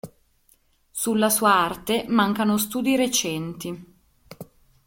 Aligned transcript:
Sulla 0.89 1.29
sua 1.29 1.53
arte 1.57 2.05
mancano 2.07 2.57
studi 2.57 2.95
recenti. 2.95 3.93